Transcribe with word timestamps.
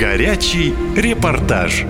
Горячий 0.00 0.72
репортаж. 0.96 1.84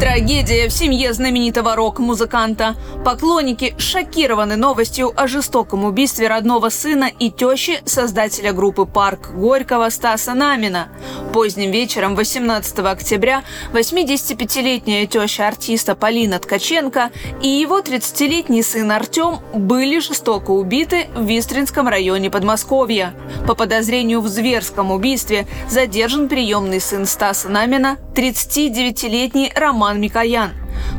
Трагедия 0.00 0.68
в 0.68 0.72
семье 0.72 1.12
знаменитого 1.12 1.74
рок-музыканта. 1.74 2.76
Поклонники 3.04 3.74
шокированы 3.78 4.54
новостью 4.54 5.12
о 5.16 5.26
жестоком 5.26 5.84
убийстве 5.84 6.28
родного 6.28 6.68
сына 6.68 7.10
и 7.18 7.32
тещи 7.32 7.80
создателя 7.84 8.52
группы 8.52 8.86
«Парк» 8.86 9.32
Горького 9.34 9.90
Стаса 9.90 10.34
Намина. 10.34 10.88
Поздним 11.32 11.72
вечером 11.72 12.14
18 12.14 12.78
октября 12.78 13.42
85-летняя 13.72 15.04
теща 15.06 15.48
артиста 15.48 15.96
Полина 15.96 16.38
Ткаченко 16.38 17.10
и 17.42 17.48
его 17.48 17.80
30-летний 17.80 18.62
сын 18.62 18.92
Артем 18.92 19.40
были 19.52 19.98
жестоко 19.98 20.52
убиты 20.52 21.08
в 21.16 21.24
Вистринском 21.24 21.88
районе 21.88 22.30
Подмосковья. 22.30 23.14
По 23.48 23.56
подозрению 23.56 24.20
в 24.20 24.28
зверском 24.28 24.92
убийстве 24.92 25.48
задержан 25.68 26.28
приемный 26.28 26.80
сын 26.80 27.04
Стаса 27.04 27.48
Намина, 27.48 27.98
39-летний 28.18 29.52
Роман 29.54 30.00
Микоян. 30.00 30.50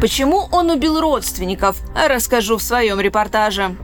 Почему 0.00 0.48
он 0.50 0.70
убил 0.70 1.00
родственников, 1.00 1.76
расскажу 1.94 2.56
в 2.56 2.62
своем 2.62 2.98
репортаже. 2.98 3.76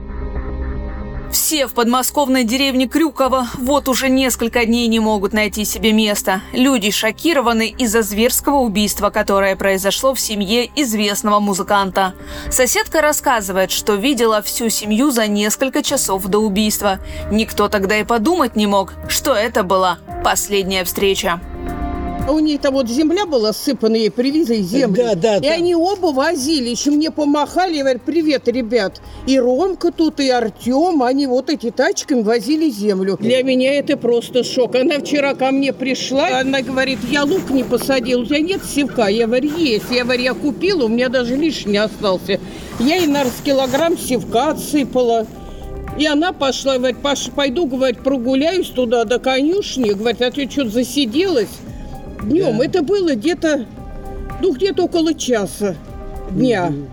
Все 1.31 1.69
в 1.69 1.75
подмосковной 1.75 2.43
деревне 2.43 2.89
Крюково 2.89 3.47
вот 3.57 3.89
уже 3.89 4.09
несколько 4.09 4.67
дней 4.67 4.89
не 4.89 4.99
могут 4.99 5.33
найти 5.33 5.65
себе 5.65 5.93
место. 5.93 6.41
Люди 6.53 6.91
шокированы 6.91 7.69
из-за 7.69 8.03
зверского 8.03 8.57
убийства, 8.57 9.11
которое 9.11 9.55
произошло 9.55 10.13
в 10.13 10.19
семье 10.19 10.69
известного 10.75 11.39
музыканта. 11.39 12.15
Соседка 12.51 13.01
рассказывает, 13.01 13.71
что 13.71 13.95
видела 13.95 14.43
всю 14.43 14.69
семью 14.71 15.13
за 15.13 15.29
несколько 15.29 15.85
часов 15.85 16.25
до 16.25 16.41
убийства. 16.41 16.99
Никто 17.31 17.69
тогда 17.69 17.97
и 17.97 18.03
подумать 18.03 18.57
не 18.57 18.67
мог, 18.67 18.93
что 19.09 19.35
это 19.35 19.63
была 19.63 20.01
последняя 20.25 20.83
встреча. 20.83 21.41
А 22.27 22.33
у 22.33 22.39
них 22.39 22.61
там 22.61 22.75
вот 22.75 22.89
земля 22.89 23.27
была 23.27 23.53
сыпана, 23.53 23.97
ей 23.97 24.11
привезли 24.11 24.63
землю. 24.63 25.03
Да, 25.05 25.15
да, 25.15 25.37
и 25.39 25.49
да. 25.49 25.53
они 25.55 25.75
оба 25.75 26.13
возили, 26.13 26.69
еще 26.69 26.91
мне 26.91 27.11
помахали, 27.11 27.77
и 27.77 27.81
говорят, 27.81 28.03
привет, 28.03 28.47
ребят. 28.47 29.01
И 29.27 29.39
Ромка 29.39 29.91
тут, 29.91 30.21
и 30.21 30.29
Артем, 30.29 31.03
они 31.03 31.27
вот 31.27 31.51
эти 31.51 31.71
тачками 31.71 32.23
возили 32.23 32.71
землю. 32.71 33.17
Для 33.21 33.43
меня 33.43 33.75
это 33.75 33.97
просто 33.97 34.45
шок. 34.45 34.77
Она 34.77 34.99
вчера 35.01 35.35
ко 35.35 35.51
мне 35.51 35.73
пришла, 35.73 36.41
она 36.41 36.63
говорит, 36.63 36.99
я 37.11 37.25
лук 37.25 37.51
не 37.51 37.65
посадил, 37.65 38.21
у 38.21 38.27
тебя 38.27 38.41
нет 38.41 38.61
севка? 38.65 39.09
Я 39.09 39.27
говорю, 39.27 39.57
есть. 39.57 39.87
Я 39.91 40.05
говорю, 40.05 40.23
я 40.23 40.35
купила, 40.35 40.85
у 40.85 40.89
меня 40.89 41.09
даже 41.09 41.37
лишний 41.37 41.79
остался. 41.79 42.39
Я 42.79 42.97
ей, 42.97 43.07
наверное, 43.07 43.33
килограмм 43.45 43.99
севка 43.99 44.51
отсыпала. 44.51 45.27
И 45.99 46.07
она 46.07 46.33
пошла, 46.33 46.79
говорит, 46.79 46.99
Паша, 47.03 47.31
пойду, 47.31 47.67
говорит, 47.67 48.03
прогуляюсь 48.03 48.69
туда 48.69 49.05
до 49.05 49.19
конюшни. 49.19 49.91
Говорит, 49.91 50.23
а 50.23 50.31
ты 50.31 50.49
что-то 50.49 50.71
засиделась? 50.71 51.49
Днем. 52.23 52.59
Да. 52.59 52.65
Это 52.65 52.83
было 52.83 53.15
где-то, 53.15 53.67
ну, 54.41 54.53
где-то 54.53 54.85
около 54.85 55.15
часа 55.15 55.77
дня. 56.31 56.67
Угу. 56.67 56.87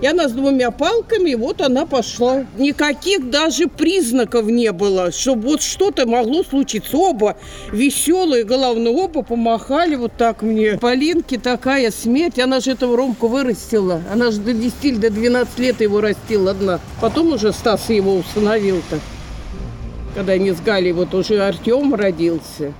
И 0.00 0.06
она 0.06 0.30
с 0.30 0.32
двумя 0.32 0.70
палками, 0.70 1.34
вот 1.34 1.60
она 1.60 1.84
пошла. 1.84 2.46
Никаких 2.56 3.28
даже 3.28 3.66
признаков 3.68 4.46
не 4.46 4.72
было, 4.72 5.12
чтобы 5.12 5.48
вот 5.48 5.62
что-то 5.62 6.06
могло 6.06 6.42
случиться. 6.42 6.96
Оба 6.96 7.36
веселые, 7.70 8.44
главное, 8.44 8.92
оба 8.92 9.22
помахали 9.22 9.96
вот 9.96 10.12
так 10.16 10.40
мне. 10.40 10.78
Полинке 10.78 11.38
такая 11.38 11.90
смерть, 11.90 12.38
она 12.38 12.60
же 12.60 12.70
этого 12.72 12.96
Ромку 12.96 13.28
вырастила. 13.28 14.00
Она 14.10 14.30
же 14.30 14.40
до 14.40 14.54
10 14.54 14.74
или 14.82 14.96
до 14.96 15.10
12 15.10 15.58
лет 15.58 15.80
его 15.82 16.00
растила 16.00 16.52
одна. 16.52 16.80
Потом 17.02 17.34
уже 17.34 17.52
Стас 17.52 17.90
его 17.90 18.16
установил-то. 18.16 18.98
Когда 20.14 20.32
они 20.32 20.52
с 20.52 20.60
Галей, 20.60 20.92
вот 20.92 21.14
уже 21.14 21.40
Артем 21.42 21.94
родился. 21.94 22.72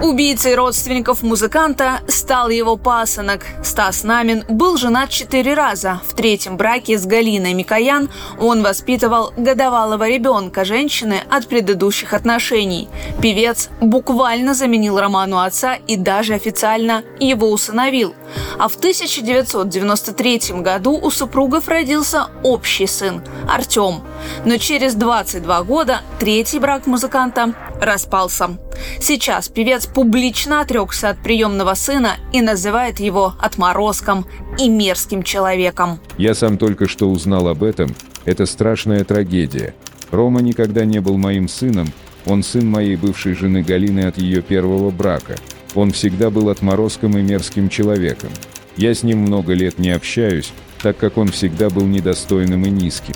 Убийцей 0.00 0.54
родственников 0.54 1.22
музыканта 1.22 2.02
стал 2.06 2.50
его 2.50 2.76
пасынок. 2.76 3.44
Стас 3.64 4.04
Намин 4.04 4.44
был 4.48 4.76
женат 4.76 5.10
четыре 5.10 5.54
раза. 5.54 6.00
В 6.06 6.14
третьем 6.14 6.56
браке 6.56 6.96
с 6.96 7.04
Галиной 7.04 7.52
Микоян 7.52 8.08
он 8.38 8.62
воспитывал 8.62 9.32
годовалого 9.36 10.08
ребенка 10.08 10.64
женщины 10.64 11.22
от 11.28 11.48
предыдущих 11.48 12.12
отношений. 12.14 12.88
Певец 13.20 13.70
буквально 13.80 14.54
заменил 14.54 15.00
Роману 15.00 15.40
отца 15.40 15.74
и 15.74 15.96
даже 15.96 16.34
официально 16.34 17.02
его 17.18 17.50
усыновил. 17.50 18.14
А 18.56 18.68
в 18.68 18.76
1993 18.76 20.60
году 20.60 20.92
у 20.92 21.10
супругов 21.10 21.66
родился 21.66 22.28
общий 22.44 22.86
сын– 22.86 23.24
Артем. 23.48 24.02
Но 24.44 24.58
через 24.58 24.94
22 24.94 25.62
года 25.64 26.02
третий 26.20 26.60
брак 26.60 26.86
музыканта 26.86 27.54
распался. 27.80 28.58
Сейчас 29.00 29.48
певец 29.48 29.86
публично 29.86 30.60
отрекся 30.60 31.10
от 31.10 31.22
приемного 31.22 31.74
сына 31.74 32.16
и 32.32 32.40
называет 32.40 33.00
его 33.00 33.34
отморозком 33.40 34.26
и 34.58 34.68
мерзким 34.68 35.22
человеком. 35.22 36.00
Я 36.16 36.34
сам 36.34 36.58
только 36.58 36.88
что 36.88 37.10
узнал 37.10 37.48
об 37.48 37.62
этом. 37.62 37.94
Это 38.24 38.46
страшная 38.46 39.04
трагедия. 39.04 39.74
Рома 40.10 40.40
никогда 40.40 40.84
не 40.84 41.00
был 41.00 41.18
моим 41.18 41.48
сыном, 41.48 41.92
он 42.26 42.42
сын 42.42 42.66
моей 42.66 42.96
бывшей 42.96 43.34
жены 43.34 43.62
Галины 43.62 44.06
от 44.06 44.18
ее 44.18 44.42
первого 44.42 44.90
брака. 44.90 45.36
Он 45.74 45.92
всегда 45.92 46.30
был 46.30 46.50
отморозком 46.50 47.16
и 47.16 47.22
мерзким 47.22 47.68
человеком. 47.68 48.30
Я 48.76 48.94
с 48.94 49.02
ним 49.02 49.18
много 49.18 49.54
лет 49.54 49.78
не 49.78 49.90
общаюсь, 49.90 50.52
так 50.82 50.96
как 50.96 51.16
он 51.16 51.28
всегда 51.28 51.70
был 51.70 51.86
недостойным 51.86 52.64
и 52.66 52.70
низким. 52.70 53.14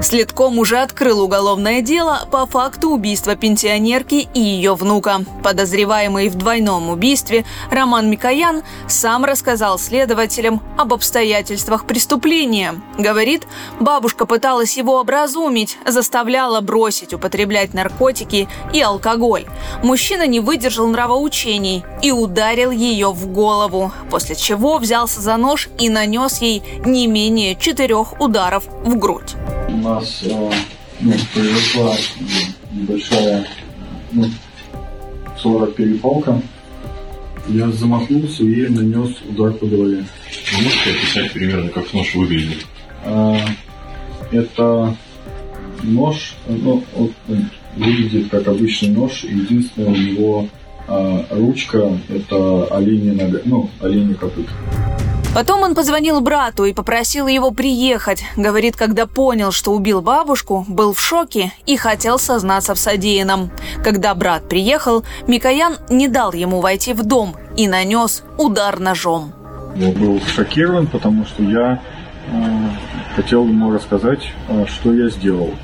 Следком 0.00 0.60
уже 0.60 0.78
открыл 0.78 1.20
уголовное 1.20 1.82
дело 1.82 2.26
по 2.30 2.46
факту 2.46 2.90
убийства 2.90 3.34
пенсионерки 3.34 4.28
и 4.32 4.40
ее 4.40 4.74
внука. 4.74 5.24
Подозреваемый 5.42 6.28
в 6.28 6.36
двойном 6.36 6.88
убийстве 6.88 7.44
Роман 7.70 8.08
Микоян 8.08 8.62
сам 8.86 9.24
рассказал 9.24 9.76
следователям 9.76 10.62
об 10.76 10.94
обстоятельствах 10.94 11.84
преступления. 11.84 12.76
Говорит, 12.96 13.48
бабушка 13.80 14.24
пыталась 14.24 14.76
его 14.76 15.00
образумить, 15.00 15.76
заставляла 15.84 16.60
бросить 16.60 17.12
употреблять 17.12 17.74
наркотики 17.74 18.48
и 18.72 18.80
алкоголь. 18.80 19.46
Мужчина 19.82 20.28
не 20.28 20.38
выдержал 20.38 20.86
нравоучений 20.86 21.84
и 22.02 22.12
ударил 22.12 22.70
ее 22.70 23.10
в 23.10 23.26
голову, 23.26 23.92
после 24.10 24.36
чего 24.36 24.78
взялся 24.78 25.20
за 25.20 25.36
нож 25.36 25.68
и 25.76 25.88
нанес 25.88 26.40
ей 26.40 26.62
не 26.84 27.08
менее 27.08 27.56
четырех 27.56 28.20
ударов 28.20 28.64
в 28.84 28.96
грудь 28.96 29.34
у 29.68 29.76
нас 29.76 30.22
э, 30.24 30.50
ну, 31.00 31.12
произошла 31.32 31.94
небольшая 32.72 33.46
ну, 34.12 34.24
ссора 35.38 35.66
перепалка. 35.66 36.40
Я 37.48 37.70
замахнулся 37.70 38.42
и 38.44 38.68
нанес 38.68 39.10
удар 39.28 39.52
по 39.52 39.66
голове. 39.66 40.04
Вы 40.52 40.64
можете 40.64 40.90
описать 40.90 41.32
примерно, 41.32 41.70
как 41.70 41.92
нож 41.94 42.14
выглядит? 42.14 42.66
А, 43.04 43.38
это 44.30 44.96
нож, 45.82 46.34
ну, 46.46 46.84
вот, 46.94 47.12
выглядит 47.76 48.28
как 48.28 48.48
обычный 48.48 48.90
нож. 48.90 49.24
Единственное 49.24 49.88
у 49.88 49.96
него 49.96 50.48
а, 50.88 51.24
ручка 51.30 51.98
это 52.08 52.66
оленья 52.66 53.14
нога, 53.14 53.40
ну, 53.44 53.70
оленья 53.80 54.14
копыта. 54.14 54.52
Потом 55.34 55.62
он 55.62 55.74
позвонил 55.74 56.20
брату 56.20 56.64
и 56.64 56.72
попросил 56.72 57.26
его 57.26 57.50
приехать. 57.50 58.24
Говорит, 58.36 58.76
когда 58.76 59.06
понял, 59.06 59.52
что 59.52 59.72
убил 59.72 60.00
бабушку, 60.00 60.64
был 60.68 60.92
в 60.94 61.00
шоке 61.00 61.52
и 61.66 61.76
хотел 61.76 62.18
сознаться 62.18 62.74
в 62.74 62.78
содеянном. 62.78 63.50
Когда 63.84 64.14
брат 64.14 64.48
приехал, 64.48 65.04
Микоян 65.26 65.76
не 65.90 66.08
дал 66.08 66.32
ему 66.32 66.60
войти 66.60 66.92
в 66.92 67.04
дом 67.04 67.36
и 67.56 67.68
нанес 67.68 68.24
удар 68.38 68.80
ножом. 68.80 69.32
Я 69.76 69.92
был 69.92 70.20
шокирован, 70.20 70.86
потому 70.86 71.24
что 71.26 71.42
я 71.42 71.80
э, 72.32 72.68
хотел 73.14 73.46
ему 73.46 73.70
рассказать, 73.70 74.32
э, 74.48 74.64
что 74.66 74.92
я 74.92 75.08
сделал. 75.08 75.54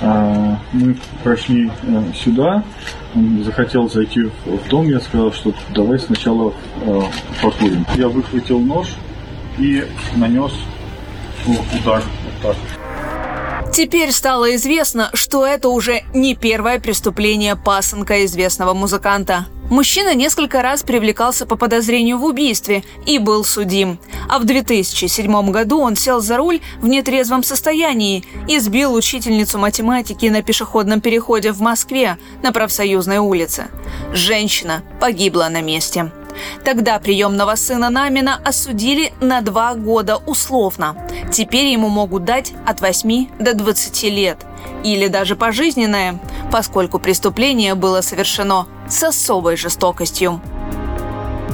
Э, 0.00 0.56
мы 0.72 0.96
прошли 1.22 1.70
э, 1.82 2.02
сюда, 2.14 2.62
он 3.14 3.42
захотел 3.44 3.88
зайти 3.88 4.22
в 4.44 4.68
дом, 4.68 4.88
я 4.88 5.00
сказал, 5.00 5.32
что 5.32 5.52
давай 5.74 5.98
сначала 5.98 6.52
э, 6.82 7.00
покурим. 7.42 7.84
Я 7.96 8.08
выхватил 8.08 8.60
нож 8.60 8.88
и 9.58 9.84
нанес 10.16 10.52
удар 11.46 12.02
вот 12.42 12.54
так. 12.54 12.87
Теперь 13.72 14.12
стало 14.12 14.56
известно, 14.56 15.10
что 15.12 15.46
это 15.46 15.68
уже 15.68 16.02
не 16.14 16.34
первое 16.34 16.80
преступление 16.80 17.54
пасынка 17.54 18.24
известного 18.24 18.74
музыканта. 18.74 19.46
Мужчина 19.70 20.14
несколько 20.14 20.62
раз 20.62 20.82
привлекался 20.82 21.44
по 21.44 21.54
подозрению 21.56 22.16
в 22.18 22.24
убийстве 22.24 22.82
и 23.04 23.18
был 23.18 23.44
судим. 23.44 23.98
А 24.28 24.38
в 24.38 24.44
2007 24.44 25.50
году 25.50 25.80
он 25.80 25.94
сел 25.94 26.20
за 26.20 26.38
руль 26.38 26.60
в 26.80 26.88
нетрезвом 26.88 27.42
состоянии 27.42 28.24
и 28.48 28.58
сбил 28.58 28.94
учительницу 28.94 29.58
математики 29.58 30.26
на 30.26 30.42
пешеходном 30.42 31.02
переходе 31.02 31.52
в 31.52 31.60
Москве 31.60 32.16
на 32.42 32.52
профсоюзной 32.52 33.18
улице. 33.18 33.68
Женщина 34.12 34.82
погибла 35.00 35.48
на 35.50 35.60
месте. 35.60 36.10
Тогда 36.64 36.98
приемного 36.98 37.54
сына 37.54 37.90
Намина 37.90 38.40
осудили 38.44 39.12
на 39.20 39.40
два 39.40 39.74
года 39.74 40.16
условно. 40.16 40.96
Теперь 41.32 41.66
ему 41.66 41.88
могут 41.88 42.24
дать 42.24 42.52
от 42.66 42.80
8 42.80 43.28
до 43.38 43.54
20 43.54 44.02
лет. 44.04 44.38
Или 44.84 45.08
даже 45.08 45.36
пожизненное, 45.36 46.20
поскольку 46.52 46.98
преступление 46.98 47.74
было 47.74 48.00
совершено 48.00 48.66
с 48.88 49.02
особой 49.02 49.56
жестокостью. 49.56 50.40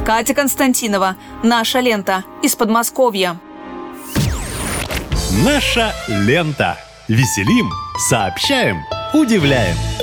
Катя 0.04 0.34
Константинова. 0.34 1.16
Наша 1.42 1.80
лента. 1.80 2.24
Из 2.42 2.54
Подмосковья. 2.54 3.38
Наша 5.44 5.92
лента. 6.08 6.76
Веселим, 7.08 7.70
сообщаем, 8.08 8.82
удивляем. 9.12 9.93